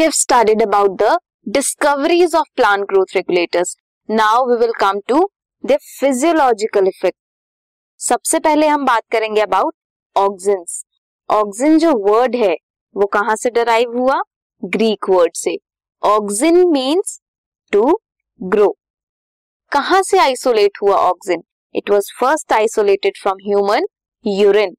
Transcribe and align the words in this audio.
have 0.00 0.14
studied 0.14 0.62
about 0.62 0.98
the 0.98 1.18
discoveries 1.46 2.34
of 2.34 2.50
plant 2.56 2.86
growth 2.88 3.14
regulators. 3.14 3.76
Now 4.08 4.44
we 4.44 4.56
will 4.56 4.74
come 4.80 5.00
to 5.08 5.22
their 5.64 5.82
physiological 5.86 6.92
effect. 6.92 7.16
सबसे 8.00 8.38
पहले 8.38 8.66
हम 8.66 8.84
बात 8.86 9.02
करेंगे 9.12 9.40
about 9.40 9.74
auxins 10.16 10.82
auxin 11.28 11.78
जो 11.78 11.92
word 12.06 12.36
है, 12.36 12.54
वो 12.96 13.06
कहाँ 13.06 13.36
से 13.36 13.50
डराइव 13.50 13.98
हुआ? 13.98 14.20
ग्रीक 14.62 15.10
वर्ड 15.10 15.34
से. 15.36 15.56
ऑक्सिन 16.02 16.66
मीन्स 16.68 17.20
टू 17.72 17.82
ग्रो 18.40 18.74
कहाँ 19.72 20.02
से 20.02 20.18
आइसोलेट 20.18 20.78
हुआ 20.82 20.96
auxin 21.08 21.42
it 21.74 21.90
was 21.90 22.12
first 22.20 22.52
isolated 22.52 23.18
from 23.22 23.38
human 23.46 23.86
urine 24.24 24.74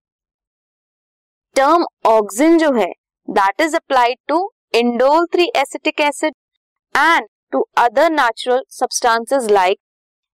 term 1.56 1.86
auxin 2.09 2.58
जो 2.58 2.72
है 2.73 2.88
that 3.28 3.62
is 3.62 3.76
applied 3.76 4.17
to 4.28 4.40
indole 4.73 5.25
three 5.25 5.45
acetic 5.55 5.99
acid 6.02 6.34
and 6.95 7.27
to 7.52 7.59
other 7.77 8.09
natural 8.11 8.61
substances 8.70 9.49
like 9.52 9.77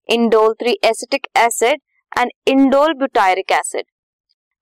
indole 0.10 0.54
three 0.54 0.76
acetic 0.86 1.26
acid 1.38 1.80
and 2.20 2.32
indole 2.48 2.94
butyric 2.94 3.52
acid 3.52 3.86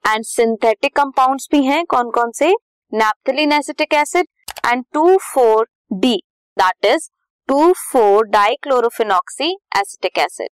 and 0.03 0.23
synthetic 0.25 0.95
compounds 0.95 1.47
भी 1.51 1.63
हैं 1.63 1.83
कौन 1.85 2.11
कौन 2.11 2.31
से? 2.31 2.51
Naphthalene 2.91 3.51
acetic 3.51 3.93
acid 3.93 4.27
and 4.65 4.83
two 4.93 5.17
four 5.33 5.67
D 5.93 6.15
that 6.57 6.85
is 6.85 7.09
two 7.49 7.71
four 7.81 8.27
dichlorophenoxy 8.27 9.51
acetic 9.79 10.17
acid 10.17 10.49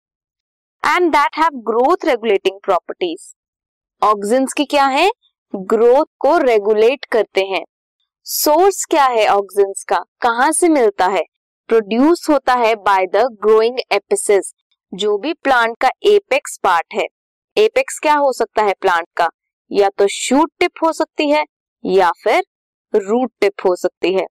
and 0.83 1.11
that 1.11 1.37
have 1.37 1.59
growth 1.71 2.05
regulating 2.05 2.59
properties 2.63 3.33
auxins 4.01 4.53
की 4.53 4.65
क्या 4.65 4.85
है? 4.87 5.09
Growth 5.53 6.05
को 6.19 6.37
regulate 6.37 7.05
करते 7.05 7.41
हैं. 7.45 7.63
सोर्स 8.31 8.85
क्या 8.85 9.05
है 9.05 9.27
ऑक्सीजन 9.27 9.73
का? 9.87 10.05
कहाँ 10.21 10.51
से 10.51 10.67
मिलता 10.69 11.05
है? 11.05 11.23
प्रोड्यूस 11.67 12.29
होता 12.29 12.53
है 12.53 12.75
बाय 12.75 13.05
द 13.05 13.15
ग्रोइंग 13.15 13.79
एपिसिस 13.91 14.53
जो 14.93 15.17
भी 15.17 15.33
प्लांट 15.33 15.77
का 15.81 15.89
एपेक्स 16.03 16.59
पार्ट 16.63 16.93
है। 16.93 17.05
एपेक्स 17.57 17.99
क्या 17.99 18.13
हो 18.13 18.33
सकता 18.33 18.63
है 18.63 18.73
प्लांट 18.81 19.07
का? 19.17 19.29
या 19.71 19.89
तो 19.89 20.07
शूट 20.07 20.51
टिप 20.59 20.71
हो 20.83 20.91
सकती 20.93 21.29
है, 21.29 21.43
या 21.85 22.11
फिर 22.23 22.43
रूट 22.95 23.31
टिप 23.41 23.53
हो 23.65 23.75
सकती 23.75 24.13
है। 24.13 24.25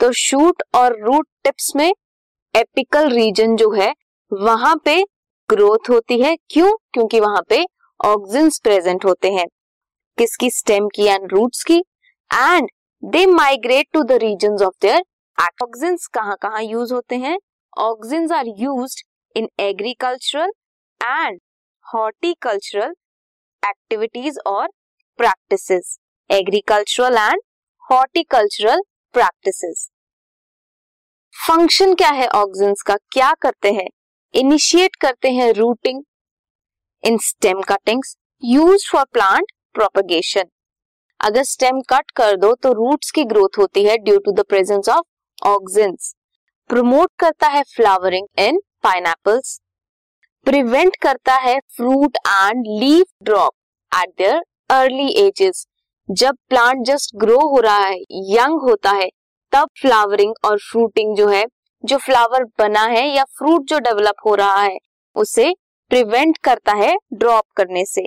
तो 0.00 0.12
शूट 0.12 0.62
और 0.74 0.98
रूट 1.00 1.26
टिप्स 1.44 1.72
में 1.76 1.92
एपिकल 2.56 3.10
रीजन 3.10 3.56
जो 3.56 3.70
है, 3.70 3.94
वहाँ 4.32 4.76
पे 4.84 5.04
ग्रोथ 5.50 5.90
होती 5.90 6.20
है। 6.20 6.36
क्यों? 6.36 6.76
क्योंकि 6.92 7.20
वहाँ 7.20 7.42
पे 7.48 7.64
ऑक्सिन्स 8.04 8.58
प्रेजेंट 8.58 9.04
होते 9.04 9.32
हैं। 9.32 9.46
किसकी 10.18 10.50
स्टेम 10.50 10.88
की 10.88 11.06
एंड 11.06 11.32
रूट्स 11.32 11.64
की? 11.64 11.78
And 12.30 12.68
they 13.02 13.24
migrate 13.26 13.86
to 13.92 14.02
the 14.02 14.12
region 14.22 14.52
of 14.64 14.74
their 14.82 15.02
auxins 15.62 16.06
कहाँ 16.06 16.36
कहाँ 16.42 16.62
यूज़ 16.62 16.92
होते 16.94 17.16
हैं? 17.16 17.38
Auxins 17.78 18.32
are 18.32 18.46
use 18.58 18.94
in 19.36 19.48
agricultural 19.60 20.50
and 21.00 21.40
horticultural 21.86 22.94
activities 23.62 24.38
और 24.46 24.68
practices 25.18 25.98
agricultural 26.30 27.16
and 27.18 27.40
horticultural 27.84 28.82
practices 29.14 29.88
function 31.34 31.94
क्या 31.94 32.10
है 32.10 32.28
ऑक्सिन्स 32.36 32.82
का? 32.82 32.96
क्या 33.12 33.32
करते 33.42 33.72
हैं? 33.72 33.88
इनिशिएट 34.34 34.96
करते 34.96 35.32
हैं 35.32 35.52
rooting 35.52 36.02
in 37.04 37.18
stem 37.24 37.62
cuttings 37.68 38.16
use 38.42 38.90
for 38.92 39.04
plant 39.12 39.52
propagation 39.74 40.44
अगर 41.22 41.42
स्टेम 41.42 41.80
कट 41.80 42.10
कर 42.10 42.36
दो 42.36 42.54
तो 42.54 42.72
रूट्स 42.72 43.10
की 43.10 43.24
ग्रोथ 43.24 43.58
होती 43.58 43.84
है 43.84 43.96
due 43.98 44.18
to 44.18 44.32
the 44.32 44.44
presence 44.48 44.88
of 44.88 45.46
auxins 45.46 46.14
promote 46.70 47.10
करता 47.18 47.48
है 47.48 47.62
फ्लावरिंग 47.74 48.26
इन 48.38 48.60
पाइनएप्पल्स 48.82 49.58
प्रिवेंट 50.46 50.96
करता 50.96 51.34
है 51.34 51.58
fruit 51.76 52.16
and 52.26 52.64
leaf 52.80 53.06
drop 53.22 53.52
at 53.92 54.14
their 54.18 54.42
early 54.70 55.08
ages 55.26 55.66
जब 56.08 56.36
प्लांट 56.48 56.84
जस्ट 56.86 57.16
ग्रो 57.16 57.38
हो 57.48 57.60
रहा 57.60 57.78
है 57.78 57.98
यंग 58.30 58.62
होता 58.62 58.90
है, 58.90 59.08
तब 59.52 59.68
फ्लावरिंग 59.80 60.32
और 60.44 60.58
फ्रूटिंग 60.58 61.16
जो 61.16 61.28
है, 61.28 61.44
जो 61.84 61.96
फ्लावर 61.96 62.44
बना 62.58 62.82
है 62.84 63.06
या 63.08 63.24
फ्रूट 63.38 63.64
जो 63.64 63.78
डेवलप 63.78 64.26
हो 64.26 64.34
रहा 64.34 64.62
है, 64.62 64.76
उसे 65.16 65.52
प्रिवेंट 65.90 66.38
करता 66.38 66.72
है 66.72 66.94
ड्रॉप 67.14 67.44
करने 67.56 67.84
से. 67.84 68.02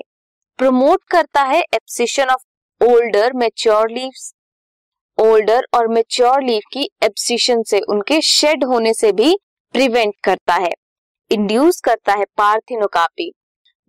प्रमोट 0.59 1.03
करता 1.11 1.41
है 1.43 1.61
abscission 1.61 2.29
of 2.29 2.43
older 2.81 3.33
mature 3.33 3.89
leaves 3.89 4.33
older 5.17 5.65
और 5.73 5.87
मेच्योर 5.87 6.41
लीव 6.43 6.61
की 6.73 6.87
एब्सिशन 7.03 7.61
से, 7.63 7.79
उनके 7.79 8.19
शेड 8.21 8.63
होने 8.63 8.93
से 8.93 9.11
भी 9.11 9.35
प्रिवेंट 9.75 10.13
करता 10.23 10.53
है। 10.55 10.71
इंड्यूस 11.31 11.79
करता 11.81 12.13
है 12.13 12.25
parthenocarpy 12.37 13.31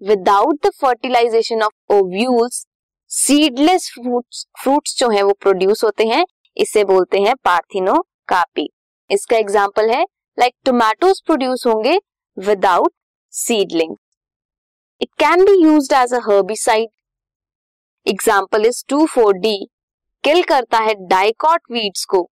without 0.01 0.67
the 0.67 0.71
fertilization 0.81 1.63
of 1.63 1.95
ovules 1.95 2.65
seedless 3.11 3.91
fruits 3.95 4.47
fruits 4.63 4.99
जो 4.99 5.11
है 5.11 5.23
वो 5.23 5.33
प्रोड्यूस 5.41 5.85
होते 5.85 6.07
हैं, 6.07 6.25
इसे 6.57 6.85
बोलते 6.85 7.21
हैं 7.21 7.35
पार्थिनोकापी 7.45 8.69
इसका 9.11 9.37
एग्ज़ाम्पल 9.37 9.91
है 9.91 10.03
लाइक 10.39 10.55
टोमेटोज 10.65 11.21
प्रोड्यूस 11.27 11.67
होंगे 11.67 11.99
without 12.37 12.93
seedling 13.33 13.97
it 15.01 15.09
can 15.19 15.45
be 15.45 15.63
use 15.63 15.95
as 15.95 16.15
a 16.15 16.21
herbicide 16.27 16.89
example 18.07 18.67
is 18.67 18.83
two 18.89 19.05
four 19.07 19.39
D 19.39 19.57
kill 20.25 20.43
करता 20.45 20.79
है 20.79 20.95
डाइकॉट 21.09 21.61
वीड्स 21.73 22.05
को 22.05 22.23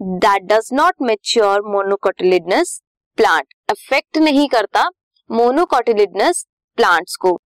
that 0.00 0.42
does 0.44 0.68
not 0.72 0.94
mature 1.02 1.62
monocotyledonous 1.66 2.80
plant 3.18 3.54
affect 3.70 4.18
नहीं 4.18 4.48
करता 4.48 4.88
मोनोकोटिलिडनस 5.30 6.44
प्लांट्स 6.78 7.16
को 7.16 7.38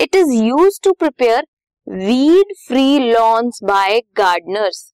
it 0.00 0.16
is 0.16 0.32
use 0.34 0.80
to 0.84 0.92
prepare 0.92 1.46
weed 1.86 2.54
free 2.66 2.98
lawns 3.00 3.58
by 3.64 4.00
gardeners 4.16 4.84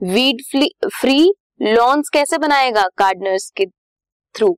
weed 0.00 0.42
free 0.90 1.32
lawns 1.62 2.08
कैसे 2.08 2.38
बनाएगा 2.38 2.86
gardeners 2.98 3.50
के 3.56 3.66
through 4.34 4.56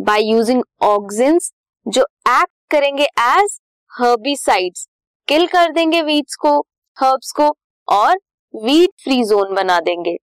bye 0.00 0.22
using 0.24 0.62
auxins 0.82 1.52
जो 1.86 2.02
एक्ट 2.30 2.52
करेंगे 2.70 3.04
एज 3.04 3.58
हर्बिसाइड्स 3.92 4.86
किल 5.30 5.46
कर 5.46 5.72
देंगे 5.72 6.02
वीड्स 6.02 6.34
को 6.34 6.60
हर्ब्स 6.96 7.32
को 7.32 7.56
और 7.88 8.16
वीड 8.64 8.90
फ्री 9.04 9.24
जोन 9.24 9.54
बना 9.54 9.80
देंगे। 9.80 10.16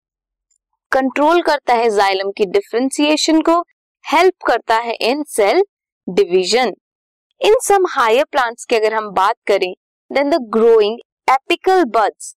कंट्रोल 0.91 1.41
करता 1.41 1.73
है 1.73 1.90
जाइलम 1.90 2.31
की 2.31 2.45
डिफ्रेंसिएशन 2.45 3.41
को 3.41 3.62
हेल्प 4.13 4.34
करता 4.47 4.75
है 4.75 4.94
in 4.94 5.23
cell 5.23 5.63
division 6.09 6.73
in 7.41 7.56
some 7.63 7.85
higher 7.90 8.25
plants 8.25 8.66
की 8.66 8.75
अगर 8.75 8.94
हम 8.94 9.09
बात 9.12 9.35
करें 9.47 9.73
then 10.12 10.29
the 10.29 10.35
growing 10.41 11.00
apical 11.29 11.84
buds 11.84 12.35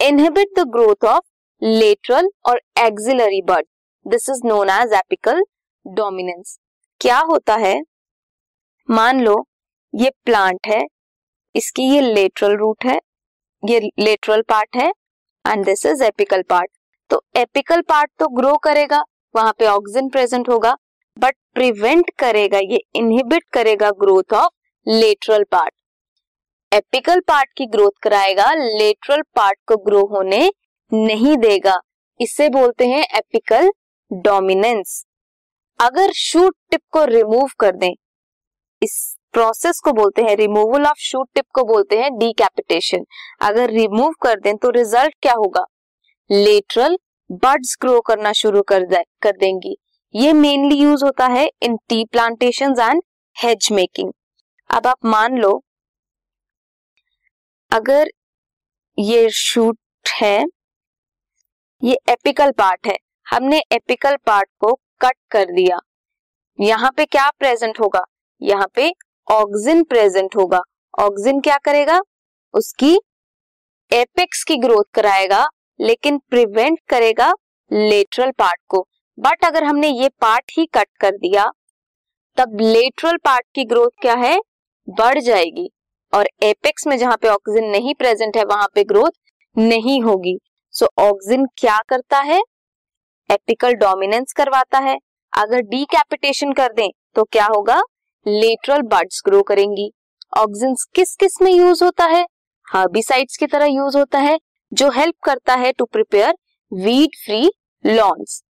inhibit 0.00 0.48
the 0.58 0.68
growth 0.68 1.04
of 1.04 1.24
lateral 1.62 2.30
और 2.46 2.60
axillary 2.78 3.42
bud 3.42 3.66
this 4.06 4.30
is 4.30 4.40
known 4.44 4.70
as 4.70 4.92
apical 4.92 5.44
dominance 5.86 6.58
क्या 7.00 7.18
होता 7.18 7.54
है? 7.54 7.82
मान 8.90 9.20
लो, 9.20 9.48
ये 9.94 10.10
प्लांट 10.24 10.66
है 10.66 10.86
इसकी 11.54 11.82
ये 11.84 12.00
लेटरल 12.02 12.56
रूट 12.56 12.84
है, 12.84 12.98
ये 13.62 13.80
लेटरल 13.98 14.42
पार्ट 14.48 14.76
है 14.76 14.88
and 15.44 15.64
this 15.64 15.84
is 15.86 16.02
apical 16.04 16.42
part 16.50 16.70
तो 17.10 17.22
एपिकल 17.36 17.80
पार्ट 17.88 18.10
तो 18.18 18.28
ग्रो 18.30 18.56
करेगा, 18.64 19.02
वहाँ 19.34 19.52
पे 19.58 19.66
ऑक्सीजन 19.66 20.08
प्रेजेंट 20.08 20.48
होगा 20.48 20.76
बट 21.16 21.34
प्रिवेंट 21.54 22.10
करेगा, 22.18 22.58
ये 22.58 22.80
इनहिबिट 22.96 23.44
करेगा 23.52 23.90
growth 24.00 24.34
of 24.34 24.50
lateral 24.86 25.44
part 25.52 25.74
apical 26.72 27.20
part 27.20 27.48
की 27.56 27.66
ग्रोथ 27.68 27.98
कराएगा 28.02 28.52
लेटरल 28.54 29.22
पार्ट 29.36 29.58
को 29.68 29.76
ग्रो 29.84 30.04
होने 30.06 30.50
नहीं 30.92 31.36
देगा। 31.38 31.74
इसे 32.20 32.48
बोलते 32.50 32.86
हैं 32.86 33.04
एपिकल 33.16 33.70
डोमिनेंस 34.10 35.04
अगर 35.78 36.12
शूट 36.14 36.54
टिप 36.70 36.80
को 36.92 37.04
रिमूव 37.04 37.50
कर 37.60 37.76
दें, 37.76 37.92
इस 38.82 39.16
प्रोसेस 39.34 39.80
को 39.80 39.92
बोलते 39.92 40.22
हैं 40.22 40.34
रिमूवल 40.36 40.86
ऑफ़ 40.86 40.98
शूट 41.00 41.28
टिप 41.34 41.44
को 41.54 41.64
बोलते 41.64 41.98
हैं 41.98 42.10
डीकैपिटेशन 42.18 43.04
अगर 43.42 43.70
रिमूव 43.70 44.12
कर 44.22 44.40
दें 44.40 44.56
तो 44.56 44.70
रिज़ल्ट 44.70 45.14
क्या 45.22 45.32
होगा? 45.34 45.64
लेटरल 46.30 46.96
बर्ड्स 47.30 47.76
ग्रो 47.82 48.00
करना 48.00 48.32
शुरू 48.34 48.62
कर 48.62 48.86
दे, 48.86 49.02
कर 49.22 49.36
देंगी। 49.36 49.76
ये 50.14 50.32
मेनली 50.32 50.76
यूज़ 50.76 51.04
होता 51.04 51.26
है 51.26 51.46
in 51.62 51.76
tea 51.88 52.04
plantation 52.04 52.74
and 52.80 53.02
hedge 53.36 53.68
making 53.72 54.10
अब 54.70 54.86
आप 54.86 55.04
मान 55.06 55.38
लो 55.38 55.52
अगर 57.72 58.10
ये 58.98 59.28
शूट 59.30 59.78
है 60.14 60.44
ये 61.82 61.96
एपिकल 62.10 62.50
पार्ट 62.58 62.86
है। 62.86 62.96
हमने 63.26 63.62
एपिकल 63.72 64.16
पार्ट 64.26 64.48
को 64.60 64.74
कट 65.00 65.16
कर 65.30 65.52
दिया। 65.52 65.78
यहाँ 66.58 66.90
पे 66.96 67.04
क्या 67.06 67.28
प्रेजेंट 67.38 67.80
होगा? 67.80 68.04
यहाँ 68.42 68.66
पे 68.74 68.92
ऑक्सिन 69.28 69.82
प्रेजेंट 69.84 70.36
होगा। 70.36 70.60
ऑक्सिन 70.98 71.40
क्या 71.40 71.56
करेगा? 71.56 72.00
उसकी 72.54 72.94
एपेक्स 73.92 74.42
की 74.44 74.56
ग्रोथ 74.56 74.84
कराएगा 74.94 75.46
लेकिन 75.80 76.18
प्रिवेंट 76.30 76.78
करेगा 76.88 77.32
लेटरल 77.70 78.30
पार्ट 78.30 78.60
को। 78.68 78.86
बट 79.18 79.44
अगर 79.44 79.64
हमने 79.64 79.88
ये 79.88 80.08
पार्ट 80.20 80.52
ही 80.58 80.66
कट 80.66 80.88
कर 81.00 81.10
दिया 81.10 81.50
तब 82.36 82.58
लेटरल 82.60 83.16
पार्ट 83.16 83.46
की 83.54 83.64
ग्रोथ 83.64 83.90
क्या 84.00 84.14
है? 84.14 84.40
बढ़ 84.88 85.18
जाएगी। 85.18 85.68
और 86.12 86.28
एपेक्स 86.42 86.86
में 86.86 86.96
जहाँ 86.98 87.16
पे 87.16 87.28
ऑक्सीजन 87.28 87.66
नहीं 87.66 87.94
प्रेजेंट 87.94 88.36
है 88.36 88.44
वहाँ 88.44 88.68
पे 88.74 88.84
ग्रोथ 88.84 89.10
नहीं 89.58 90.00
होगी। 90.02 90.38
सो 90.74 90.86
so, 90.86 91.02
ऑक्सीजन 91.02 91.46
क्या 91.56 91.78
करता 91.88 92.18
है? 92.18 92.40
एपिकल 93.30 93.74
डोमिनेंस 93.74 94.32
करवाता 94.32 94.78
है। 94.78 94.96
अगर 95.32 95.60
डीकैपिटेशन 95.60 96.52
कर 96.52 96.72
दें 96.72 96.88
तो 97.14 97.24
क्या 97.24 97.46
होगा? 97.46 97.80
लेटरल 98.26 98.82
बर्ड्स 98.82 99.22
ग्रो 99.26 99.42
करेंगी। 99.42 99.90
ऑक्सीजन 100.32 100.74
किस 100.94 101.14
किसमें 101.16 101.50
यूज़ 101.52 101.84
होता 101.84 102.04
है? 102.04 102.24
हर्बिसाइड्स 102.68 103.36
की 103.36 103.46
तरह 103.46 103.66
यूज़ 103.66 103.96
होता 103.98 104.18
है, 104.18 104.38
जो 104.72 104.90
हेल्प 104.90 105.14
करता 105.24 105.54
है 105.54 105.72
to 105.72 105.84
prepare 105.84 106.34
weed 106.72 107.16
free 107.24 107.50
lawns. 107.84 108.42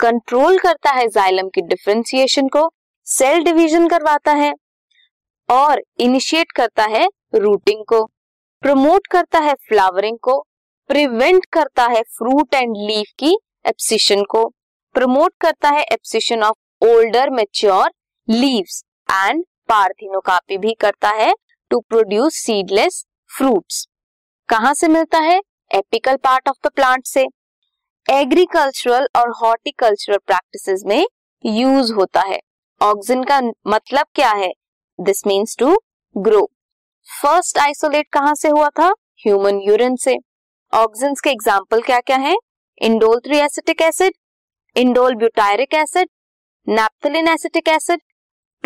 Control 0.00 0.58
करता 0.58 0.90
है 0.90 1.06
जाइलम 1.08 1.48
की 1.48 1.60
डिफ्रेंसिएशन 1.60 2.48
को, 2.48 2.68
सेल 3.06 3.42
डिवीज़न 3.44 3.88
करवाता 3.88 4.32
है, 4.32 4.52
और 5.48 5.82
इनिशिएट 6.00 6.52
करता 6.52 6.84
है 6.84 7.06
रूटिंग 7.34 7.84
को। 7.84 8.04
प्रमोट 8.62 9.06
करता 9.06 9.38
है 9.38 9.54
फ्लावरिंग 9.68 10.18
को, 10.18 10.38
प्रिवेंट 10.90 11.44
करता 11.52 11.86
है 11.86 12.02
फ्रूट 12.18 12.54
एंड 12.54 12.76
लीफ 12.76 13.12
की 13.18 13.36
एप्सिशन 13.66 14.22
को। 14.24 14.48
प्रमोट 14.94 15.32
करता 15.40 15.68
है 15.68 15.82
abscission 15.82 16.42
of 16.42 16.86
older 16.86 17.30
mature 17.30 17.90
leaves. 18.28 18.82
And 19.08 19.44
parthenocarpy 19.68 20.58
भी 20.58 20.72
करता 20.80 21.08
है 21.16 21.34
टू 21.70 21.80
प्रोड्यूस 21.80 22.34
सीडलेस 22.36 23.04
फ्रूट्स 23.30 23.86
कहाँ 24.48 24.72
से 24.74 24.88
मिलता 24.88 25.18
है? 25.18 25.40
Apical 25.70 26.16
part 26.16 26.48
of 26.48 26.56
the 26.66 26.70
plant 26.70 27.06
से. 27.06 27.26
एग्रीकल्चरल 28.06 29.08
और 29.16 29.30
हॉर्टिकल्चरल 29.42 30.18
प्रैक्टिसेस 30.26 30.82
में 30.86 31.06
यूज़ 31.44 31.92
होता 31.92 32.20
है. 32.20 32.38
ऑक्सीजन 32.80 33.22
का 33.24 33.40
मतलब 33.66 34.06
क्या 34.14 34.30
है? 34.32 34.52
This 34.98 35.26
means 35.26 35.56
to 35.58 35.76
grow 36.16 36.48
first 37.08 37.58
isolate 37.58 38.08
कहाँ 38.12 38.34
से 38.34 38.48
हुआ 38.48 38.68
था? 38.68 38.92
ह्यूमन 39.20 39.60
यूरिन 39.60 39.96
से. 39.96 40.16
ऑक्सीजन 40.72 41.14
के 41.24 41.30
एग्ज़ाम्पल 41.30 41.82
क्या 41.82 42.00
क्या 42.00 42.16
है? 42.18 42.36
Indole 42.80 43.20
three 43.26 43.38
acetic 43.38 43.82
acid 43.82 44.12
indole 44.76 45.14
butyric 45.14 45.74
acid 45.74 46.08
naphthalene 46.66 47.28
acetic 47.28 47.68
acid 47.68 48.00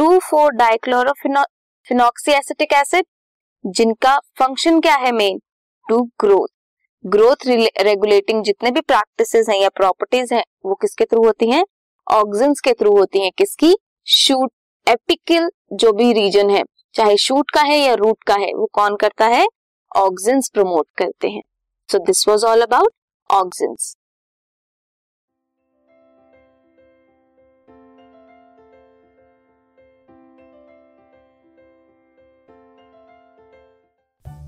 two 0.00 0.18
four 0.20 0.52
dichlorophenoxy 0.52 2.32
acetic 2.32 2.72
acid, 2.72 3.04
जिनका 3.64 4.16
फ़ंक्शन 4.38 4.80
क्या 4.80 4.94
है 4.94 5.10
main 5.12 5.38
to 5.88 6.02
growth 6.20 6.48
growth 7.04 7.46
regulating 7.46 8.42
जितने 8.44 8.70
भी 8.70 8.80
प्रैक्टिसेस 8.80 9.48
हैं 9.48 9.58
या 9.60 9.68
प्रॉपर्टीज़ 9.68 10.34
हैं, 10.34 10.44
वो 10.66 10.74
किसके 10.74 11.04
थ्रू 11.04 11.24
होती 11.24 11.50
हैं? 11.50 11.64
ऑक्सीजन 12.06 12.54
के 12.64 12.72
थ्रू 12.72 12.96
होती 12.96 13.22
हैं। 13.24 13.30
किसकी? 13.38 13.76
शूट 14.06 14.52
एपिकल 14.86 15.50
जो 15.72 15.92
भी 15.92 16.12
रीजन 16.12 16.50
है, 16.50 16.62
चाहे 16.94 17.16
शूट 17.16 17.50
का 17.50 17.62
है 17.62 17.78
या 17.78 17.94
रूट 17.94 18.22
का 18.24 18.34
है, 18.34 18.52
वो 18.54 18.70
कौन 18.72 18.96
करता 18.96 19.26
है? 19.26 19.46
ऑक्सीजन 19.96 20.40
प्रमोट 20.54 20.86
करते 20.96 21.28
हैं। 21.28 21.42
So 21.88 21.98
this 21.98 22.28
was 22.28 22.46
all 22.46 22.62
about 22.62 22.92
auxin 23.30 23.74